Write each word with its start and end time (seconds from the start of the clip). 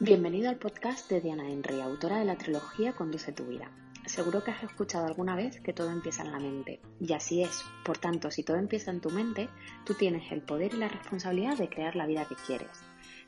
Bienvenido 0.00 0.48
al 0.48 0.58
podcast 0.58 1.10
de 1.10 1.20
Diana 1.20 1.50
Henry, 1.50 1.80
autora 1.80 2.20
de 2.20 2.24
la 2.24 2.36
trilogía 2.36 2.92
Conduce 2.92 3.32
tu 3.32 3.46
vida. 3.46 3.68
Seguro 4.06 4.44
que 4.44 4.52
has 4.52 4.62
escuchado 4.62 5.06
alguna 5.06 5.34
vez 5.34 5.58
que 5.58 5.72
todo 5.72 5.90
empieza 5.90 6.22
en 6.22 6.30
la 6.30 6.38
mente, 6.38 6.80
y 7.00 7.12
así 7.14 7.42
es. 7.42 7.64
Por 7.84 7.98
tanto, 7.98 8.30
si 8.30 8.44
todo 8.44 8.58
empieza 8.58 8.92
en 8.92 9.00
tu 9.00 9.10
mente, 9.10 9.48
tú 9.84 9.94
tienes 9.94 10.30
el 10.30 10.42
poder 10.42 10.72
y 10.74 10.76
la 10.76 10.86
responsabilidad 10.86 11.58
de 11.58 11.68
crear 11.68 11.96
la 11.96 12.06
vida 12.06 12.26
que 12.28 12.36
quieres. 12.46 12.70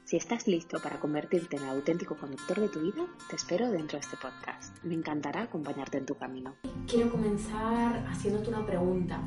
Si 0.04 0.16
estás 0.16 0.46
listo 0.46 0.78
para 0.80 1.00
convertirte 1.00 1.56
en 1.56 1.64
el 1.64 1.70
auténtico 1.70 2.16
conductor 2.16 2.60
de 2.60 2.68
tu 2.68 2.80
vida, 2.80 3.04
te 3.28 3.34
espero 3.34 3.68
dentro 3.68 3.98
de 3.98 4.04
este 4.04 4.16
podcast. 4.16 4.80
Me 4.84 4.94
encantará 4.94 5.42
acompañarte 5.42 5.98
en 5.98 6.06
tu 6.06 6.14
camino. 6.14 6.54
Quiero 6.86 7.10
comenzar 7.10 8.06
haciéndote 8.08 8.48
una 8.48 8.64
pregunta. 8.64 9.20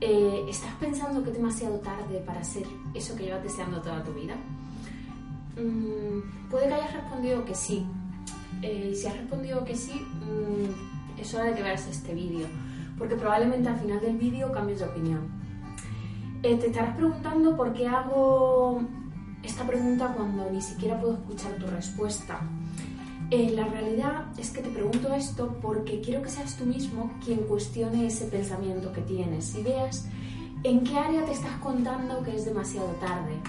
Eh, 0.00 0.44
¿Estás 0.48 0.74
pensando 0.80 1.22
que 1.22 1.30
es 1.30 1.36
demasiado 1.36 1.78
tarde 1.78 2.18
para 2.26 2.40
hacer 2.40 2.66
eso 2.94 3.14
que 3.14 3.26
llevas 3.26 3.44
deseando 3.44 3.80
toda 3.80 4.02
tu 4.02 4.12
vida? 4.12 4.36
Mm, 5.56 6.13
puede 6.50 6.68
que 6.68 6.74
hayas 6.74 6.92
respondido 6.92 7.44
que 7.44 7.54
sí. 7.54 7.86
Eh, 8.62 8.90
y 8.92 8.96
si 8.96 9.06
has 9.06 9.16
respondido 9.16 9.64
que 9.64 9.76
sí, 9.76 9.92
mm, 9.92 11.20
es 11.20 11.34
hora 11.34 11.44
de 11.44 11.54
que 11.54 11.62
veas 11.62 11.86
este 11.86 12.14
vídeo, 12.14 12.46
porque 12.98 13.16
probablemente 13.16 13.68
al 13.68 13.78
final 13.78 14.00
del 14.00 14.16
vídeo 14.16 14.52
cambies 14.52 14.80
de 14.80 14.86
opinión. 14.86 15.28
Eh, 16.42 16.56
te 16.56 16.66
estarás 16.66 16.94
preguntando 16.96 17.56
por 17.56 17.72
qué 17.72 17.88
hago 17.88 18.82
esta 19.42 19.66
pregunta 19.66 20.12
cuando 20.16 20.50
ni 20.50 20.60
siquiera 20.60 21.00
puedo 21.00 21.14
escuchar 21.14 21.52
tu 21.54 21.66
respuesta. 21.66 22.40
Eh, 23.30 23.50
la 23.50 23.64
realidad 23.64 24.26
es 24.38 24.50
que 24.50 24.60
te 24.60 24.68
pregunto 24.68 25.12
esto 25.14 25.58
porque 25.60 26.00
quiero 26.00 26.22
que 26.22 26.28
seas 26.28 26.56
tú 26.56 26.66
mismo 26.66 27.10
quien 27.24 27.40
cuestione 27.40 28.06
ese 28.06 28.26
pensamiento 28.26 28.92
que 28.92 29.00
tienes 29.00 29.54
y 29.54 29.62
veas 29.62 30.06
en 30.62 30.84
qué 30.84 30.98
área 30.98 31.24
te 31.24 31.32
estás 31.32 31.56
contando 31.58 32.22
que 32.22 32.36
es 32.36 32.44
demasiado 32.44 32.88
tarde 33.00 33.40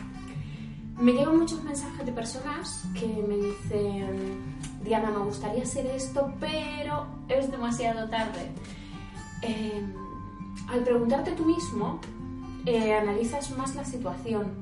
me 0.98 1.12
llegan 1.12 1.38
muchos 1.38 1.64
mensajes 1.64 2.06
de 2.06 2.12
personas 2.12 2.86
que 2.94 3.08
me 3.08 3.36
dicen, 3.36 4.56
Diana, 4.84 5.12
me 5.12 5.26
gustaría 5.26 5.64
hacer 5.64 5.86
esto, 5.88 6.32
pero 6.40 7.06
es 7.28 7.52
demasiado 7.52 8.10
tarde. 8.10 8.52
Em, 9.42 9.94
al 10.70 10.84
preguntarte 10.84 11.32
tú 11.32 11.46
mismo, 11.46 12.00
eh, 12.66 12.94
analizas 12.96 13.56
más 13.58 13.76
la 13.76 13.84
situación. 13.84 14.54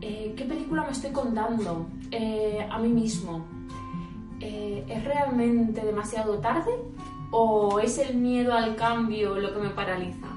Eh, 0.00 0.34
¿Qué 0.36 0.44
película 0.44 0.82
me 0.82 0.90
estoy 0.90 1.10
contando 1.10 1.86
eh, 2.10 2.66
a 2.70 2.78
mí 2.78 2.88
mismo? 2.88 3.44
¿Es 4.40 5.02
realmente 5.02 5.84
demasiado 5.84 6.38
tarde 6.38 6.70
o 7.30 7.80
es 7.80 7.98
el 7.98 8.16
miedo 8.16 8.52
al 8.52 8.76
cambio 8.76 9.36
lo 9.38 9.52
que 9.52 9.60
me 9.60 9.70
paraliza? 9.70 10.35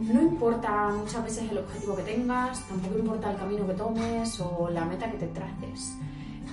No 0.00 0.22
importa 0.22 0.88
muchas 0.88 1.24
veces 1.24 1.50
el 1.50 1.58
objetivo 1.58 1.96
que 1.96 2.02
tengas, 2.02 2.60
tampoco 2.68 2.98
importa 2.98 3.32
el 3.32 3.36
camino 3.36 3.66
que 3.66 3.74
tomes 3.74 4.40
o 4.40 4.68
la 4.70 4.84
meta 4.84 5.10
que 5.10 5.18
te 5.18 5.26
traces. 5.28 5.96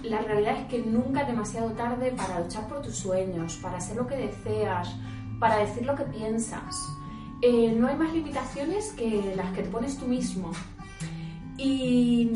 La 0.04 0.20
realidad 0.20 0.58
es 0.62 0.68
que 0.68 0.80
nunca 0.80 1.22
es 1.22 1.28
demasiado 1.28 1.72
tarde 1.72 2.12
para 2.12 2.40
luchar 2.40 2.68
por 2.68 2.82
tus 2.82 2.96
sueños, 2.96 3.58
para 3.58 3.78
hacer 3.78 3.96
lo 3.98 4.08
que 4.08 4.16
deseas, 4.18 4.96
para 5.40 5.58
decir 5.58 5.86
lo 5.86 5.96
que 5.96 6.04
piensas. 6.04 6.76
Eh, 7.42 7.74
no 7.78 7.88
hay 7.88 7.96
más 7.96 8.14
limitaciones 8.14 8.92
que 8.94 9.34
las 9.36 9.52
que 9.54 9.64
te 9.64 9.70
pones 9.70 9.98
tú 9.98 10.06
mismo. 10.06 10.52
Y 11.58 12.32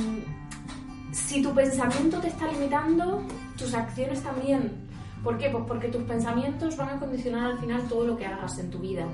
si 1.11 1.41
tu 1.41 1.53
pensamiento 1.53 2.19
te 2.19 2.27
está 2.27 2.51
limitando, 2.51 3.23
tus 3.57 3.73
acciones 3.73 4.21
también. 4.21 4.87
¿Por 5.23 5.37
qué? 5.37 5.49
Pues 5.49 5.63
porque 5.67 5.89
tus 5.89 6.03
pensamientos 6.03 6.77
van 6.77 6.89
a 6.89 6.99
condicionar 6.99 7.51
al 7.51 7.59
final 7.59 7.87
todo 7.87 8.05
lo 8.05 8.17
que 8.17 8.25
hagas 8.25 8.57
en 8.59 8.69
tu 8.69 8.79
vida. 8.79 9.05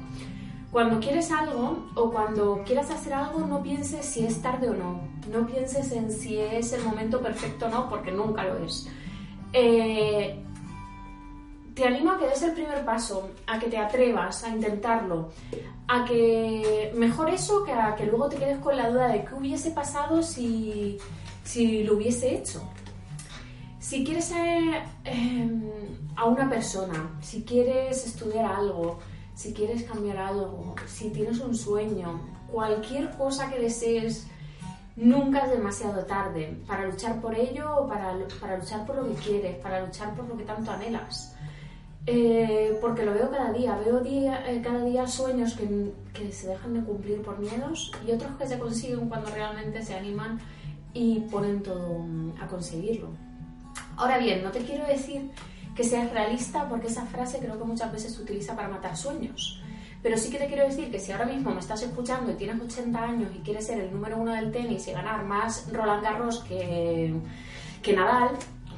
Cuando 0.76 1.00
quieres 1.00 1.32
algo 1.32 1.86
o 1.96 2.12
cuando 2.12 2.62
quieras 2.66 2.92
hacer 2.92 3.14
algo, 3.14 3.40
no 3.48 3.64
pienses 3.64 4.06
si 4.06 4.26
es 4.26 4.42
tarde 4.42 4.68
o 4.68 4.74
no. 4.74 5.00
No 5.32 5.48
pienses 5.48 5.90
en 5.94 6.12
si 6.12 6.38
es 6.38 6.74
el 6.74 6.84
momento 6.84 7.22
perfecto 7.22 7.68
o 7.68 7.70
no, 7.70 7.88
porque 7.88 8.12
nunca 8.12 8.44
lo 8.44 8.58
es. 8.58 8.86
Eh, 9.54 10.38
te 11.74 11.88
animo 11.88 12.12
a 12.12 12.20
que 12.20 12.28
des 12.28 12.42
el 12.42 12.52
primer 12.52 12.84
paso, 12.84 13.30
a 13.48 13.58
que 13.58 13.68
te 13.68 13.78
atrevas 13.78 14.44
a 14.44 14.50
intentarlo, 14.50 15.30
a 15.88 16.04
que 16.04 16.92
mejor 16.94 17.30
eso 17.30 17.64
que 17.64 17.72
a 17.72 17.96
que 17.96 18.08
luego 18.08 18.28
te 18.28 18.36
quedes 18.36 18.58
con 18.58 18.76
la 18.76 18.90
duda 18.90 19.08
de 19.08 19.24
qué 19.24 19.34
hubiese 19.34 19.72
pasado 19.72 20.22
si, 20.22 20.98
lo 21.86 21.94
hubiese 21.94 22.36
hecho. 22.36 22.62
Si 23.80 24.04
quieres 24.04 24.30
eh, 24.34 24.84
em, 25.06 25.72
a 26.18 26.26
una 26.26 26.50
persona, 26.50 27.18
si 27.22 27.46
quieres 27.46 28.06
estudiar 28.06 28.44
algo, 28.44 29.00
si 29.36 29.54
quieres 29.54 29.84
cambiar 29.84 30.18
algo, 30.18 30.74
si 30.88 31.10
tienes 31.10 31.40
un 31.40 31.56
sueño, 31.56 32.22
cualquier 32.52 33.12
cosa 33.12 33.52
que 33.52 33.60
desees, 33.60 34.28
nunca 34.96 35.46
es 35.46 35.52
demasiado 35.52 36.06
tarde 36.06 36.58
para 36.66 36.86
luchar 36.86 37.20
por 37.20 37.36
ello 37.36 37.76
o 37.76 37.88
para, 37.88 38.14
luchar 38.14 38.86
por 38.86 38.96
lo 38.96 39.10
que 39.10 39.16
quieres, 39.16 39.58
para 39.58 39.86
luchar 39.86 40.16
por 40.16 40.28
lo 40.28 40.38
que 40.38 40.46
tanto 40.46 40.72
anhelas. 40.72 41.36
Eh, 42.08 42.78
porque 42.82 43.04
lo 43.04 43.14
veo 43.14 43.30
cada 43.32 43.52
día, 43.52 43.78
veo 43.84 44.00
día, 44.00 44.50
eh, 44.50 44.62
cada 44.64 44.86
día 44.86 45.08
sueños 45.08 45.54
que, 45.54 45.92
que 46.14 46.32
se 46.32 46.50
dejan 46.50 46.76
de 46.76 46.82
cumplir 46.82 47.22
por 47.24 47.40
miedos 47.40 47.92
y 48.08 48.12
otros 48.12 48.38
que 48.38 48.48
se 48.48 48.60
consiguen 48.60 49.10
cuando 49.10 49.32
realmente 49.32 49.84
se 49.84 49.96
animan 49.96 50.40
y 50.94 51.22
ponen 51.32 51.62
todo 51.62 52.00
mm, 52.00 52.42
a 52.42 52.48
conseguirlo. 52.48 53.10
Ahora 53.98 54.18
bien, 54.18 54.44
no 54.44 54.52
te 54.52 54.60
quiero 54.60 54.86
decir 54.86 55.32
que 55.76 55.84
seas 55.84 56.12
realista, 56.12 56.68
porque 56.70 56.88
esa 56.88 57.06
frase 57.06 57.40
creo 57.40 57.58
que 57.58 57.66
muchas 57.66 57.92
veces 57.92 58.16
se 58.16 58.22
utiliza 58.22 58.56
para 58.56 58.70
matar 58.70 58.96
sueños. 58.96 59.62
Pero 60.02 60.18
sí 60.18 60.30
que 60.30 60.38
te 60.38 60.48
quiero 60.48 60.64
decir 60.64 60.90
que 60.92 61.00
si 61.00 61.12
ahora 61.12 61.26
mismo 61.26 61.52
me 61.52 61.60
estás 61.60 61.82
escuchando 61.82 62.32
y 62.32 62.36
tienes 62.36 62.62
80 62.62 63.00
años 63.00 63.32
y 63.36 63.40
quieres 63.40 63.66
ser 63.66 63.80
el 63.80 63.92
número 63.92 64.18
uno 64.18 64.34
del 64.34 64.52
tenis 64.52 64.88
y 64.88 64.92
ganar 64.92 65.26
más 65.26 65.68
Roland 65.72 66.04
Garros 66.04 66.44
que, 66.44 67.14
que 67.82 67.94
Nadal, 67.94 68.30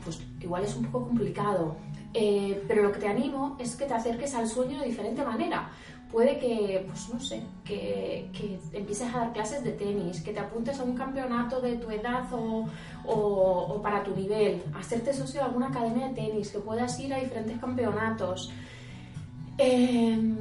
pues 0.03 0.19
igual 0.39 0.63
es 0.63 0.75
un 0.75 0.85
poco 0.85 1.07
complicado. 1.07 1.75
Eh, 2.13 2.63
pero 2.67 2.81
lo 2.81 2.91
que 2.91 2.99
te 2.99 3.07
animo 3.07 3.57
es 3.59 3.75
que 3.75 3.85
te 3.85 3.93
acerques 3.93 4.33
al 4.33 4.47
sueño 4.47 4.79
de 4.79 4.87
diferente 4.87 5.23
manera 5.23 5.69
puede 6.11 6.39
que, 6.39 6.85
pues 6.87 7.09
no 7.13 7.19
sé, 7.19 7.43
que, 7.65 8.29
empieces 8.73 9.13
a 9.13 9.19
dar 9.19 9.33
clases 9.33 9.63
de 9.63 9.71
tenis, 9.71 10.21
que 10.21 10.33
te 10.33 10.39
apuntes 10.39 10.79
a 10.79 10.83
un 10.83 10.95
campeonato 10.95 11.61
de 11.61 11.75
tu 11.75 11.89
edad 11.89 12.25
o, 12.31 13.79
para 13.81 14.03
tu 14.03 14.15
nivel, 14.15 14.63
hacerte 14.75 15.13
socio 15.13 15.41
de 15.41 15.47
alguna 15.47 15.67
academia 15.67 16.07
de 16.07 16.13
tenis, 16.13 16.51
que 16.51 16.59
puedas 16.59 16.99
ir 16.99 17.13
a 17.13 17.19
diferentes 17.19 17.59
campeonatos. 17.59 18.51
Em, 19.57 20.37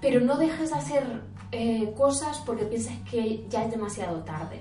pero 0.00 0.20
no 0.20 0.36
dejes 0.36 0.70
de 0.70 0.76
hacer 0.76 1.04
eh, 1.50 1.92
cosas 1.96 2.42
porque 2.44 2.64
piensas 2.64 2.94
que 3.10 3.46
ya 3.48 3.64
es 3.64 3.70
demasiado 3.70 4.18
tarde. 4.24 4.60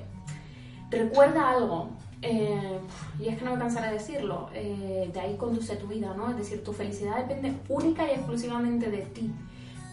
Recuerda 0.90 1.50
algo, 1.50 1.90
eh, 2.22 2.80
y 3.20 3.28
es 3.28 3.38
que 3.38 3.44
no 3.44 3.52
me 3.52 3.60
cansaré 3.60 3.88
de 3.88 3.94
decirlo, 3.94 4.50
eh, 4.54 5.10
de 5.12 5.20
ahí 5.20 5.36
conduce 5.36 5.76
tu 5.76 5.88
vida, 5.88 6.14
¿no? 6.16 6.30
Es 6.30 6.38
decir, 6.38 6.64
tu 6.64 6.72
felicidad 6.72 7.18
depende 7.18 7.54
única 7.68 8.08
y 8.08 8.12
exclusivamente 8.12 8.90
de 8.90 9.02
ti. 9.08 9.32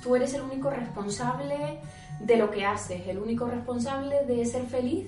Tú 0.03 0.17
eres 0.17 0.35
el 0.35 0.43
único 0.43 0.71
responsable 0.71 1.81
de 2.21 2.37
lo 2.37 2.51
que 2.51 2.65
haces, 2.65 3.07
el 3.07 3.19
único 3.19 3.47
responsable 3.47 4.25
de 4.27 4.45
ser 4.45 4.65
feliz 4.67 5.07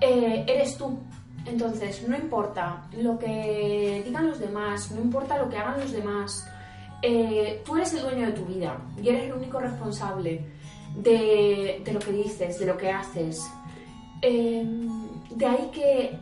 eh, 0.00 0.44
eres 0.48 0.76
tú. 0.76 0.98
Entonces, 1.46 2.06
no 2.08 2.16
importa 2.16 2.84
lo 2.96 3.18
que 3.18 4.02
digan 4.04 4.28
los 4.28 4.38
demás, 4.38 4.90
no 4.92 5.00
importa 5.00 5.38
lo 5.38 5.48
que 5.48 5.58
hagan 5.58 5.80
los 5.80 5.92
demás, 5.92 6.46
eh, 7.02 7.62
tú 7.64 7.76
eres 7.76 7.92
el 7.94 8.02
dueño 8.02 8.26
de 8.26 8.32
tu 8.32 8.44
vida 8.44 8.78
y 9.02 9.08
eres 9.08 9.24
el 9.24 9.32
único 9.32 9.58
responsable 9.58 10.44
de, 10.94 11.82
lo 11.92 11.98
que 11.98 12.12
dices, 12.12 12.58
de 12.60 12.66
lo 12.66 12.76
que 12.76 12.90
haces. 12.90 13.44
Em, 14.20 14.88
de 15.30 15.46
ahí 15.46 15.70
que 15.72 16.16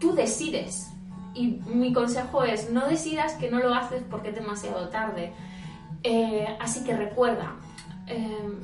tú 0.00 0.14
decides. 0.14 0.90
Y 1.34 1.60
mi 1.66 1.92
consejo 1.92 2.44
es, 2.44 2.70
no 2.70 2.88
decidas 2.88 3.34
que 3.34 3.50
no 3.50 3.58
lo 3.60 3.74
haces 3.74 4.02
porque 4.10 4.30
es 4.30 4.34
demasiado 4.34 4.88
tarde. 4.88 5.32
Eh, 6.02 6.46
así 6.60 6.84
que 6.84 6.96
recuerda, 6.96 7.54
em, 8.06 8.54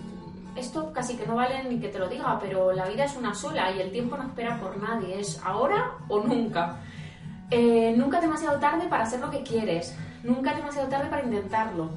esto 0.57 0.93
casi 0.93 1.17
que 1.17 1.27
no 1.27 1.37
vale 1.37 1.65
ni 1.65 1.79
que 1.79 1.89
te 1.89 1.99
lo 1.99 2.09
diga, 2.09 2.39
pero 2.41 2.73
la 2.73 2.87
vida 2.87 3.05
es 3.05 3.17
una 3.17 3.35
sola 3.35 3.73
y 3.73 3.81
el 3.81 3.91
tiempo 3.91 4.17
no 4.17 4.25
espera 4.25 4.61
por 4.61 4.77
nadie, 4.77 5.19
es 5.19 5.41
ahora 5.45 5.93
o 6.09 6.21
nunca. 6.21 6.79
Eh, 7.51 7.95
nunca 7.97 8.21
demasiado 8.21 8.59
tarde 8.59 8.87
para 8.89 9.05
hacer 9.05 9.21
lo 9.21 9.31
que 9.31 9.43
quieres, 9.43 9.97
nunca 10.23 10.55
demasiado 10.55 10.89
tarde 10.89 11.09
para 11.09 11.25
intentarlo. 11.25 11.91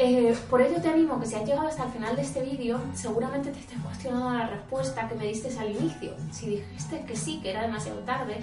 Eh, 0.00 0.36
por 0.48 0.62
ello 0.62 0.80
te 0.80 0.88
animo 0.88 1.18
que 1.18 1.26
si 1.26 1.34
has 1.34 1.44
llegado 1.44 1.66
hasta 1.66 1.84
el 1.84 1.90
final 1.90 2.14
de 2.14 2.22
este 2.22 2.42
vídeo, 2.42 2.80
seguramente 2.94 3.50
te 3.50 3.58
estés 3.58 3.80
cuestionando 3.80 4.30
la 4.30 4.46
respuesta 4.46 5.08
que 5.08 5.16
me 5.16 5.26
diste 5.26 5.56
al 5.58 5.70
inicio. 5.70 6.12
Si 6.30 6.48
dijiste 6.48 7.04
que 7.04 7.16
sí, 7.16 7.40
que 7.42 7.50
era 7.50 7.62
demasiado 7.62 7.98
tarde, 8.00 8.36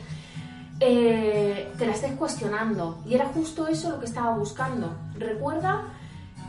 te 0.80 1.86
la 1.86 1.92
estés 1.92 2.13
cuestionando. 2.13 3.00
Y 3.06 3.16
era 3.16 3.25
justo 3.27 3.68
eso 3.68 3.89
lo 3.89 4.00
que 4.00 4.06
estaba 4.06 4.36
buscando. 4.36 4.95
Recuerda 5.18 5.83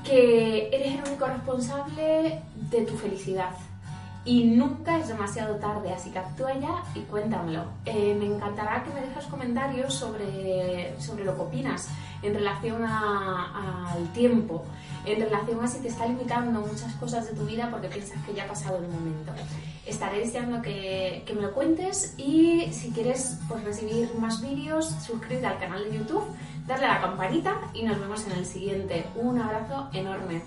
que 0.04 0.68
eres 0.72 0.94
el 0.94 1.08
único 1.08 1.26
responsable 1.26 2.42
de 2.70 2.82
tu 2.82 2.96
felicidad 2.96 3.50
y 4.26 4.42
nunca 4.44 4.98
es 4.98 5.06
demasiado 5.06 5.54
tarde, 5.56 5.92
así 5.92 6.10
que 6.10 6.18
actúa 6.18 6.52
ya 6.58 6.82
y 6.94 7.00
cuéntamelo. 7.02 7.64
Eh, 7.84 8.14
me 8.18 8.26
encantará 8.26 8.82
que 8.82 8.92
me 8.92 9.00
dejes 9.00 9.24
comentarios 9.26 9.94
sobre, 9.94 11.00
sobre 11.00 11.24
lo 11.24 11.36
que 11.36 11.42
opinas 11.42 11.88
en 12.22 12.34
relación 12.34 12.84
al 12.84 14.12
tiempo, 14.12 14.64
en 15.04 15.20
relación 15.20 15.64
a 15.64 15.68
si 15.68 15.78
te 15.78 15.88
está 15.88 16.06
limitando 16.06 16.60
muchas 16.60 16.92
cosas 16.94 17.28
de 17.30 17.36
tu 17.36 17.46
vida 17.46 17.68
porque 17.70 17.88
piensas 17.88 18.20
que 18.24 18.34
ya 18.34 18.44
ha 18.44 18.48
pasado 18.48 18.78
el 18.78 18.88
momento. 18.88 19.32
Estaré 19.86 20.18
deseando 20.18 20.60
que, 20.60 21.22
que 21.24 21.32
me 21.32 21.42
lo 21.42 21.52
cuentes 21.52 22.14
y 22.18 22.72
si 22.72 22.90
quieres 22.90 23.38
pues, 23.48 23.62
recibir 23.62 24.12
más 24.18 24.42
vídeos, 24.42 24.86
suscríbete 25.06 25.46
al 25.46 25.58
canal 25.60 25.84
de 25.84 25.98
YouTube, 25.98 26.24
darle 26.66 26.86
a 26.86 26.94
la 26.94 27.00
campanita 27.00 27.60
y 27.72 27.84
nos 27.84 28.00
vemos 28.00 28.26
en 28.26 28.32
el 28.32 28.44
siguiente. 28.44 29.06
Un 29.14 29.40
abrazo 29.40 29.88
enorme. 29.92 30.42